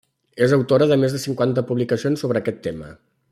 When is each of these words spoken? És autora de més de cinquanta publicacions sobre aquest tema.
És 0.45 0.53
autora 0.55 0.87
de 0.91 0.97
més 1.03 1.13
de 1.17 1.21
cinquanta 1.25 1.65
publicacions 1.73 2.25
sobre 2.25 2.43
aquest 2.43 2.61
tema. 2.71 2.91